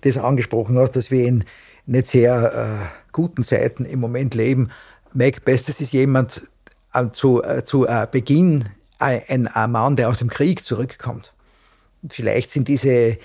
[0.01, 1.45] das angesprochen hast, dass wir in
[1.85, 4.71] nicht sehr äh, guten Zeiten im Moment leben.
[5.13, 6.41] Macbeth, das ist jemand,
[6.93, 11.33] äh, zu, äh, zu äh, Beginn ein, ein Mann, der aus dem Krieg zurückkommt.
[12.09, 13.17] Vielleicht sind diese,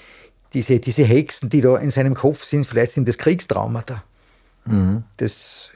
[0.52, 4.02] diese, diese Hexen, die da in seinem Kopf sind, vielleicht sind das Kriegstraumata.
[4.64, 5.04] Mhm.
[5.16, 5.70] Das,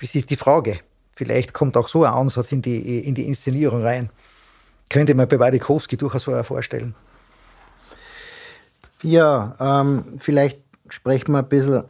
[0.00, 0.80] das ist die Frage.
[1.16, 4.10] Vielleicht kommt auch so ein Ansatz in die, in die Inszenierung rein.
[4.90, 6.94] Könnte man bei Wadikowski durchaus vorstellen.
[9.02, 11.84] Ja, ähm, vielleicht sprechen wir ein bisschen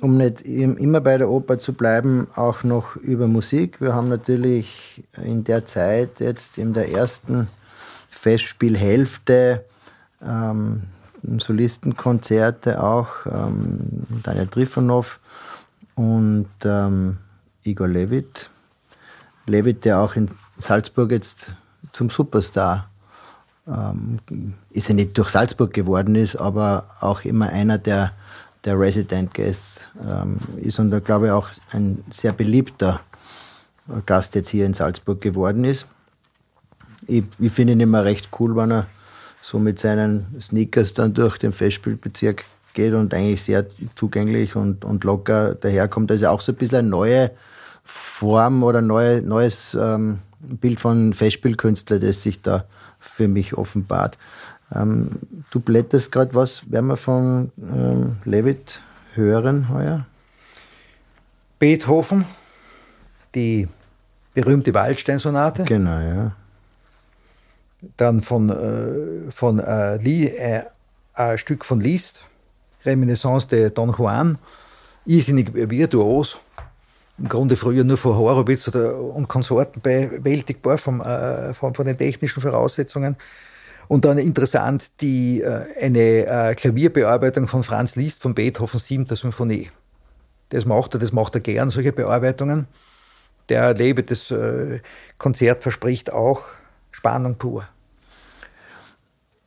[0.00, 3.80] um nicht immer bei der Oper zu bleiben, auch noch über Musik.
[3.80, 7.48] Wir haben natürlich in der Zeit, jetzt in der ersten
[8.10, 9.64] Festspielhälfte,
[10.22, 10.84] ähm,
[11.22, 15.20] Solistenkonzerte auch, ähm, Daniel Trifonov
[15.94, 17.18] und ähm,
[17.70, 18.50] Igor Levit.
[19.46, 21.48] Levit, der auch in Salzburg jetzt
[21.92, 22.90] zum Superstar
[23.66, 24.18] ähm,
[24.70, 28.12] ist ja nicht durch Salzburg geworden ist, aber auch immer einer der,
[28.64, 33.00] der Resident Guests ähm, ist und da glaube ich auch ein sehr beliebter
[34.06, 35.86] Gast jetzt hier in Salzburg geworden ist.
[37.06, 38.86] Ich, ich finde ihn immer recht cool, wenn er
[39.42, 45.02] so mit seinen Sneakers dann durch den Festspielbezirk geht und eigentlich sehr zugänglich und, und
[45.04, 46.10] locker daherkommt.
[46.10, 47.30] Das ist auch so ein bisschen eine neue
[48.20, 52.64] Form oder neue, neues ähm, Bild von Festspielkünstler, das sich da
[52.98, 54.18] für mich offenbart.
[54.74, 55.10] Ähm,
[55.50, 58.80] du blätterst gerade was, werden wir von ähm, Levitt
[59.14, 60.06] hören heuer?
[61.58, 62.24] Beethoven,
[63.34, 63.68] die
[64.34, 65.64] berühmte Waldstein-Sonate.
[65.64, 66.32] Genau, ja.
[67.96, 70.64] Dann von, äh, von äh, Lee, äh,
[71.14, 72.24] ein Stück von Liszt,
[72.84, 74.38] Reminiscence de Don Juan,
[75.04, 76.38] irrsinnig virtuos.
[77.20, 81.98] Im Grunde früher nur von Horowitz oder, und Konsorten bewältigbar vom, äh, von, von den
[81.98, 83.16] technischen Voraussetzungen.
[83.88, 89.16] Und dann interessant die, äh, eine äh, Klavierbearbeitung von Franz Liszt von Beethoven 7.
[89.16, 89.70] Symphonie.
[90.48, 92.68] Das macht er, das macht er gern, solche Bearbeitungen.
[93.50, 94.80] Der Lebe, das äh,
[95.18, 96.44] Konzert verspricht auch
[96.90, 97.68] Spannung pur.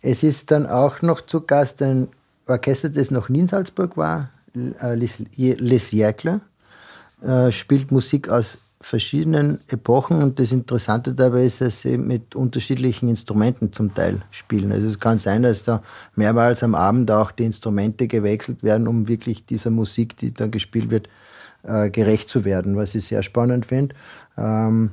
[0.02, 2.10] Es ist dann auch noch zu Gast ein
[2.46, 6.42] Orchester, das noch nie in Salzburg war, Les Siècles,
[7.24, 13.08] äh, spielt Musik aus verschiedenen Epochen und das Interessante dabei ist, dass sie mit unterschiedlichen
[13.08, 14.74] Instrumenten zum Teil spielen.
[14.74, 15.82] Also es kann sein, dass da
[16.16, 20.90] mehrmals am Abend auch die Instrumente gewechselt werden, um wirklich dieser Musik, die da gespielt
[20.90, 21.08] wird,
[21.64, 23.96] äh, gerecht zu werden, was ich sehr spannend finde.
[24.38, 24.92] Ähm,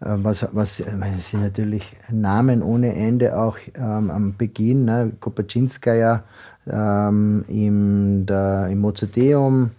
[0.00, 5.12] äh, was, was es sind natürlich Namen ohne Ende auch ähm, am Beginn, ne?
[5.20, 6.24] Kopaczynskaja
[6.66, 9.70] ähm, im, im Mozarteum.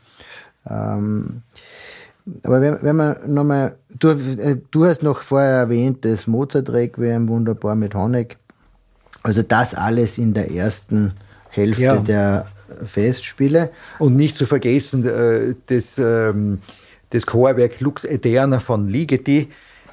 [0.69, 1.41] Ähm,
[2.43, 7.76] aber wenn, wenn man nochmal, du, äh, du hast noch vorher erwähnt, das Mozart-Requiem wunderbar
[7.76, 8.38] mit Honeck.
[9.23, 11.13] Also das alles in der ersten
[11.49, 11.97] Hälfte ja.
[11.97, 12.47] der
[12.86, 13.71] Festspiele.
[13.99, 16.60] Und nicht zu vergessen, äh, das, ähm,
[17.10, 19.49] das Chorwerk Lux Eterna von Ligeti,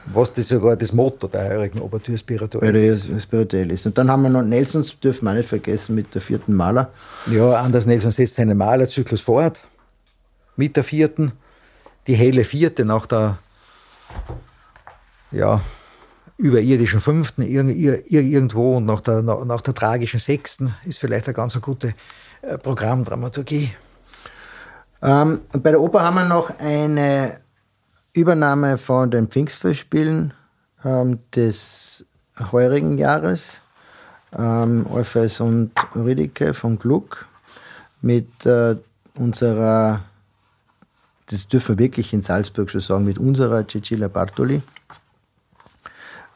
[0.07, 3.09] was das sogar das Motto der heurigen Ouvertüre spirituell ist.
[3.21, 3.87] spirituell ist.
[3.87, 6.91] Und dann haben wir noch Nelsons, dürfen wir nicht vergessen, mit der vierten Maler.
[7.31, 9.63] Ja, Anders Nelson setzt seinen Malerzyklus fort.
[10.61, 11.33] Mit der vierten.
[12.07, 13.39] Die helle vierte nach der
[15.31, 15.63] ja,
[16.37, 21.95] überirdischen fünften irgendwo und nach der, nach der tragischen sechsten ist vielleicht eine ganz gute
[22.43, 23.73] äh, Programmdramaturgie.
[25.01, 27.41] Ähm, bei der Oper haben wir noch eine
[28.13, 30.35] Übernahme von den Pfingstfestspielen
[30.85, 32.05] ähm, des
[32.53, 33.61] heurigen Jahres.
[34.37, 37.27] Ähm, Orpheus und Ridike von Gluck
[38.03, 38.77] mit äh,
[39.15, 40.01] unserer,
[41.31, 44.63] das dürfen wir wirklich in Salzburg schon sagen, mit unserer Cecilia Bartoli.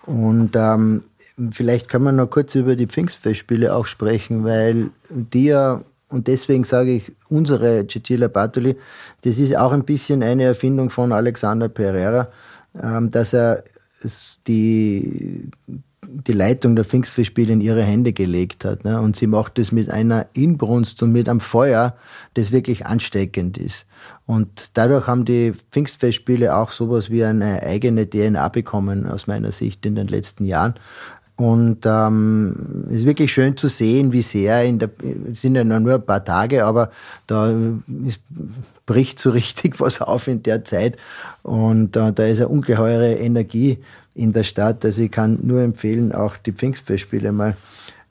[0.07, 1.05] Und ähm,
[1.51, 6.63] vielleicht können wir noch kurz über die Pfingstfestspiele auch sprechen, weil die ja und deswegen
[6.63, 8.77] sage ich, unsere Cecilia Bartoli,
[9.23, 12.29] das ist auch ein bisschen eine Erfindung von Alexander Pereira,
[12.81, 13.65] ähm, dass er
[14.47, 15.51] die,
[16.27, 18.85] die Leitung der Pfingstfestspiele in ihre Hände gelegt hat.
[18.85, 19.01] Ne?
[19.01, 21.95] Und sie macht das mit einer Inbrunst und mit einem Feuer,
[22.35, 23.87] das wirklich ansteckend ist.
[24.27, 29.85] Und dadurch haben die Pfingstfestspiele auch sowas wie eine eigene DNA bekommen, aus meiner Sicht
[29.85, 30.75] in den letzten Jahren.
[31.37, 34.91] Und ähm, es ist wirklich schön zu sehen, wie sehr in der,
[35.31, 36.93] es sind ja nur ein paar Tage, aber
[37.27, 37.53] da
[38.07, 38.21] ist,
[38.87, 40.97] bricht so richtig was auf in der Zeit.
[41.43, 43.79] Und äh, da ist eine ungeheure Energie
[44.15, 44.85] in der Stadt.
[44.85, 47.57] Also ich kann nur empfehlen, auch die Pfingstfestspiele mal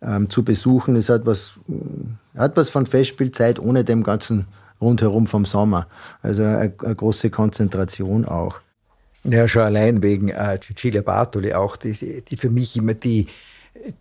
[0.01, 0.95] ähm, zu besuchen.
[0.95, 1.53] Es hat was,
[2.35, 4.47] hat was von Festspielzeit ohne dem ganzen
[4.81, 5.87] rundherum vom Sommer.
[6.21, 8.59] Also eine, eine große Konzentration auch.
[9.23, 13.27] Ja, schon allein wegen äh, Cecilia Bartoli auch, die, die für mich immer die,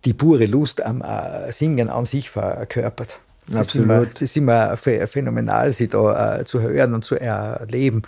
[0.03, 3.19] die pure Lust am äh, Singen an sich verkörpert.
[3.47, 4.15] Es Absolut.
[4.15, 8.03] es ist immer phänomenal, sie da äh, zu hören und zu erleben.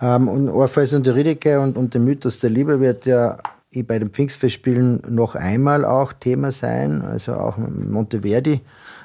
[0.00, 3.38] Ähm, und Orpheus und Eurydice und, und der Mythos der Liebe wird ja
[3.72, 8.60] eh bei den Pfingstfestspielen noch einmal auch Thema sein, also auch Monteverdi,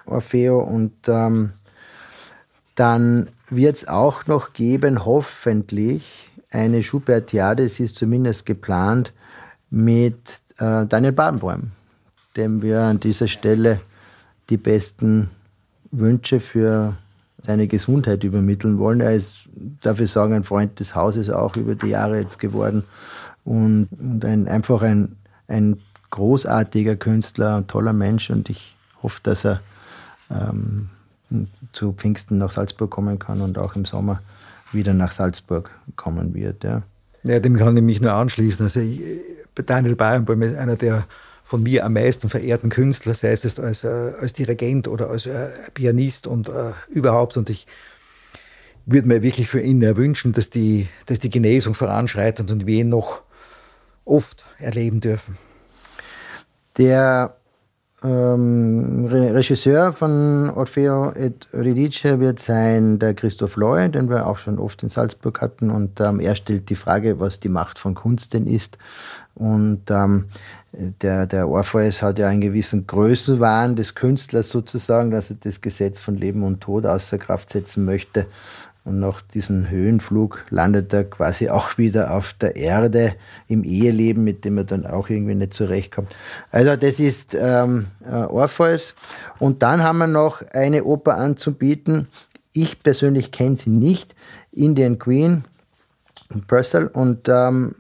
[0.06, 0.60] Orfeo.
[0.60, 1.52] Und ähm,
[2.76, 9.14] dann wird es auch noch geben, hoffentlich, eine Schubertiade, es ist zumindest geplant,
[9.70, 11.72] mit äh, Daniel Badenbäum,
[12.36, 13.80] dem wir an dieser Stelle
[14.50, 15.30] die besten
[15.92, 16.98] Wünsche für
[17.44, 19.02] seine Gesundheit übermitteln wollen.
[19.02, 19.50] Er ist,
[19.82, 22.84] dafür sagen, ein Freund des Hauses auch über die Jahre jetzt geworden
[23.44, 25.16] und, und ein, einfach ein,
[25.48, 25.78] ein
[26.12, 29.62] großartiger Künstler, ein toller Mensch und ich hoffe, dass er
[30.30, 30.90] ähm,
[31.72, 34.22] zu Pfingsten nach Salzburg kommen kann und auch im Sommer
[34.72, 36.64] wieder nach Salzburg kommen wird.
[36.64, 36.84] Ja,
[37.24, 38.66] ja dem kann ich mich nur anschließen.
[38.66, 39.02] Also ich,
[39.66, 41.06] Daniel Barenboim ist einer der
[41.52, 45.50] von mir am meisten verehrten Künstler, sei es als, äh, als Dirigent oder als äh,
[45.74, 47.36] Pianist und äh, überhaupt.
[47.36, 47.68] Und ich
[48.86, 52.88] würde mir wirklich für ihn wünschen, dass die, dass die Genesung voranschreitet und wir ihn
[52.88, 53.24] noch
[54.06, 55.38] oft erleben dürfen.
[56.78, 57.36] Der
[58.04, 64.58] ähm, Regisseur von Orfeo et Eurydice wird sein der Christoph Loy, den wir auch schon
[64.58, 65.70] oft in Salzburg hatten.
[65.70, 68.80] Und ähm, er stellt die Frage, was die Macht von Kunst denn ist.
[69.36, 70.26] Und ähm,
[70.74, 76.00] der, der Orpheus hat ja einen gewissen Größenwahn des Künstlers sozusagen, dass er das Gesetz
[76.00, 78.26] von Leben und Tod außer Kraft setzen möchte.
[78.84, 83.14] Und nach diesem Höhenflug landet er quasi auch wieder auf der Erde
[83.48, 86.16] im Eheleben, mit dem er dann auch irgendwie nicht zurechtkommt.
[86.50, 88.96] Also das ist ähm, äh, Orpheus.
[89.38, 92.08] Und dann haben wir noch eine Oper anzubieten.
[92.54, 94.16] Ich persönlich kenne sie nicht.
[94.52, 95.46] Indian Queen
[96.34, 96.88] in Purcell.
[96.88, 97.76] Und ähm,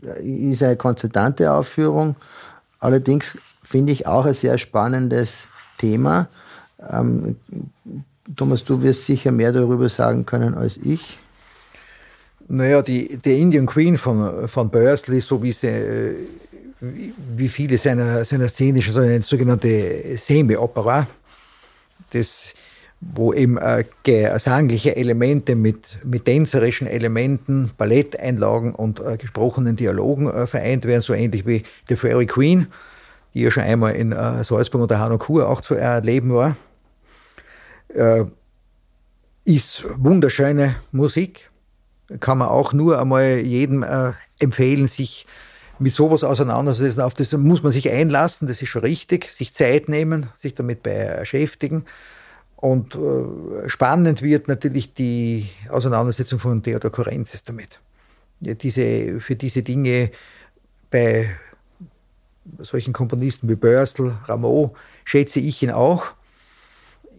[0.00, 2.16] ist eine konzertante Aufführung.
[2.78, 6.28] Allerdings finde ich auch ein sehr spannendes Thema.
[6.90, 7.36] Ähm,
[8.34, 11.18] Thomas, du wirst sicher mehr darüber sagen können als ich.
[12.48, 16.14] Naja, die, die Indian Queen von, von Bursley, so wie sie, äh,
[16.80, 21.06] wie viele seiner, seiner szenischen, so eine sogenannte Semi-Opera,
[23.00, 30.46] wo eben äh, gesangliche Elemente mit, mit tänzerischen Elementen, Balletteinlagen und äh, gesprochenen Dialogen äh,
[30.46, 32.68] vereint werden, so ähnlich wie The Fairy Queen,
[33.34, 36.56] die ja schon einmal in äh, Salzburg und der Hanokur auch zu erleben war
[37.96, 38.24] äh,
[39.44, 41.50] ist wunderschöne Musik.
[42.20, 45.26] Kann man auch nur einmal jedem äh, empfehlen, sich
[45.78, 47.02] mit sowas auseinanderzusetzen.
[47.02, 49.32] Auf das muss man sich einlassen, das ist schon richtig.
[49.32, 51.84] Sich Zeit nehmen, sich damit beschäftigen.
[52.56, 57.80] Und äh, spannend wird natürlich die Auseinandersetzung von Theodor Korenzis damit.
[58.40, 60.10] Ja, diese, für diese Dinge
[60.90, 61.30] bei
[62.58, 66.14] solchen Komponisten wie Börsel, Rameau schätze ich ihn auch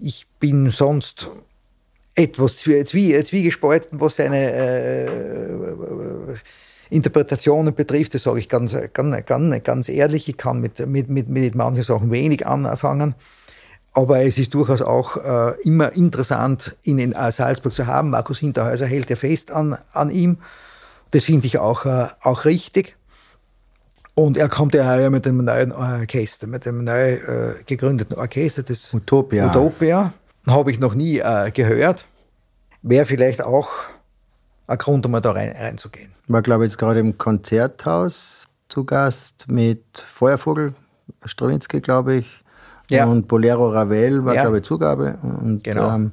[0.01, 1.29] ich bin sonst
[2.15, 5.47] etwas zwiegespalten, was seine äh,
[6.89, 8.15] Interpretationen betrifft.
[8.15, 10.27] Das sage ich ganz, ganz, ganz, ganz ehrlich.
[10.27, 13.15] Ich kann mit, mit, mit, mit manchen Sachen wenig anfangen.
[13.93, 18.11] Aber es ist durchaus auch äh, immer interessant, ihn in äh, Salzburg zu haben.
[18.11, 20.37] Markus Hinterhäuser hält ja fest an, an ihm.
[21.11, 22.95] Das finde ich auch, äh, auch richtig.
[24.19, 28.91] Und er kommt ja mit dem neuen Orchester, mit dem neu äh, gegründeten Orchester, das
[28.91, 29.45] Utopia.
[29.51, 30.11] Utopia.
[30.47, 32.05] Habe ich noch nie äh, gehört.
[32.81, 33.69] Wäre vielleicht auch
[34.65, 36.09] ein Grund, um mal da rein, reinzugehen.
[36.27, 40.73] War, glaube ich, jetzt gerade im Konzerthaus zu Gast mit Feuervogel,
[41.23, 42.43] Strawinski, glaube ich.
[42.89, 43.05] Ja.
[43.05, 44.41] Und Bolero Ravel war, ja.
[44.41, 45.19] glaube ich, Zugabe.
[45.21, 45.93] Und genau.
[45.93, 46.11] ähm,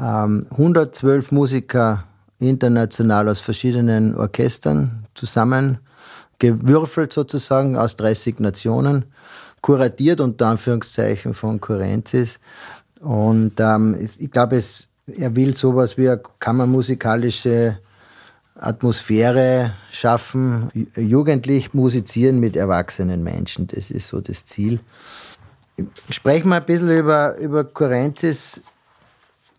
[0.00, 2.04] ähm, 112 Musiker
[2.38, 5.78] international aus verschiedenen Orchestern zusammen
[6.42, 9.04] gewürfelt sozusagen aus 30 Nationen,
[9.60, 12.40] kuratiert unter Anführungszeichen von Kurenzis.
[13.00, 14.60] Und ähm, ich glaube,
[15.06, 17.78] er will sowas wie eine kammermusikalische
[18.56, 23.68] Atmosphäre schaffen, jugendlich musizieren mit erwachsenen Menschen.
[23.68, 24.80] Das ist so das Ziel.
[26.10, 28.60] Sprechen wir ein bisschen über, über Kurenzis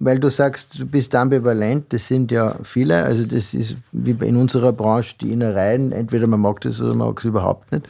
[0.03, 3.03] weil du sagst, du bist ambivalent, das sind ja viele.
[3.03, 7.09] Also das ist wie in unserer Branche die Innereien, entweder man mag das oder man
[7.09, 7.87] mag es überhaupt nicht.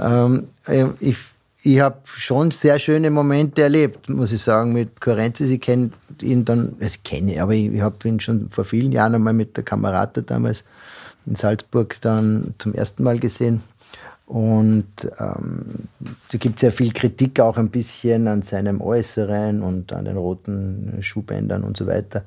[0.00, 1.16] Ähm, äh, ich
[1.62, 5.50] ich habe schon sehr schöne Momente erlebt, muss ich sagen, mit Correnzis.
[5.50, 5.90] Ich kenne
[6.22, 9.34] ihn dann, also ich kenne, aber ich, ich habe ihn schon vor vielen Jahren einmal
[9.34, 10.64] mit der Kamerate damals
[11.26, 13.62] in Salzburg dann zum ersten Mal gesehen.
[14.30, 14.86] Und
[15.18, 20.16] ähm, da gibt sehr viel Kritik auch ein bisschen an seinem Äußeren und an den
[20.16, 22.22] roten Schuhbändern und so weiter.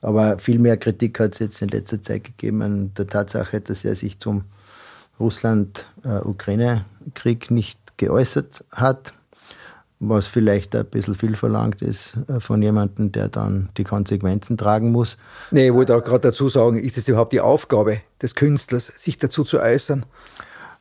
[0.00, 3.84] Aber viel mehr Kritik hat es jetzt in letzter Zeit gegeben an der Tatsache, dass
[3.84, 4.44] er sich zum
[5.18, 9.12] Russland-Ukraine-Krieg nicht geäußert hat,
[9.98, 14.92] was vielleicht ein bisschen viel verlangt ist äh, von jemandem, der dann die Konsequenzen tragen
[14.92, 15.18] muss.
[15.50, 19.18] Nee, ich wollte auch gerade dazu sagen, ist es überhaupt die Aufgabe des Künstlers, sich
[19.18, 20.06] dazu zu äußern?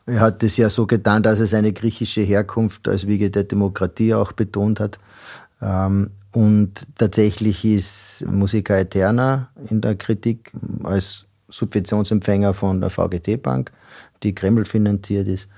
[0.07, 4.13] Er hat es ja so getan, dass er seine griechische Herkunft als Wiege der Demokratie
[4.13, 4.99] auch betont hat.
[5.61, 10.51] Ähm, und tatsächlich ist Musica Eterna in der Kritik
[10.83, 13.71] als Subventionsempfänger von der VGT Bank,
[14.23, 15.49] die Kreml finanziert ist,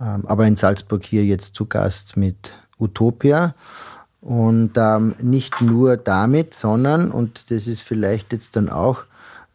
[0.00, 3.54] ähm, aber in Salzburg hier jetzt zu Gast mit Utopia.
[4.20, 9.04] Und ähm, nicht nur damit, sondern, und das ist vielleicht jetzt dann auch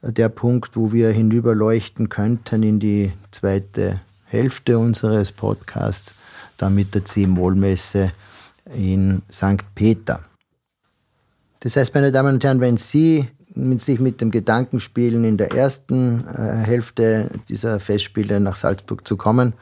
[0.01, 3.99] der Punkt, wo wir hinüberleuchten könnten in die zweite
[4.29, 6.13] Hälfte unseres Podcasts,
[6.57, 8.11] dann mit der C-Moll-Messe
[8.73, 9.63] in St.
[9.75, 10.21] Peter.
[11.61, 13.27] Das heißt, meine Damen und Herren, wenn Sie
[13.79, 19.17] sich mit dem Gedanken spielen, in der ersten äh, Hälfte dieser Festspiele nach Salzburg zu
[19.17, 19.53] kommen,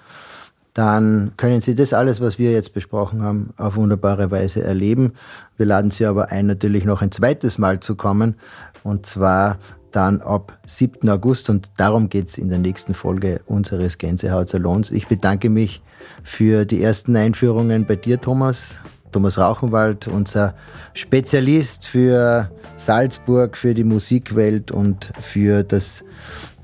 [0.73, 5.13] dann können Sie das alles, was wir jetzt besprochen haben, auf wunderbare Weise erleben.
[5.55, 8.35] Wir laden Sie aber ein, natürlich noch ein zweites Mal zu kommen,
[8.83, 9.57] und zwar
[9.97, 11.09] dann ab 7.
[11.09, 14.91] August und darum geht's in der nächsten Folge unseres Gänsehaut-Salons.
[14.91, 15.81] Ich bedanke mich
[16.23, 18.77] für die ersten Einführungen bei dir, Thomas.
[19.11, 20.53] Thomas Rauchenwald, unser
[20.93, 26.03] Spezialist für Salzburg, für die Musikwelt und für das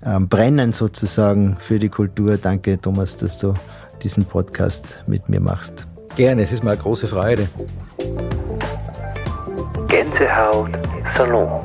[0.05, 2.37] ähm, Brennen sozusagen für die Kultur.
[2.37, 3.55] Danke, Thomas, dass du
[4.03, 5.87] diesen Podcast mit mir machst.
[6.15, 7.47] Gerne, es ist mir eine große Freude.
[9.87, 10.69] Gänsehaut
[11.15, 11.61] Salon.